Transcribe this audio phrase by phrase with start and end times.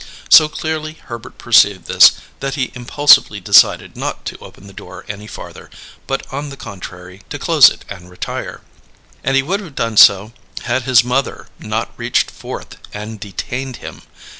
[0.29, 5.27] So clearly Herbert perceived this, that he impulsively decided not to open the door any
[5.27, 5.69] farther,
[6.07, 8.61] but on the contrary to close it and retire;
[9.23, 10.33] and he would have done so,
[10.63, 14.01] had his mother not reached forth and detained him.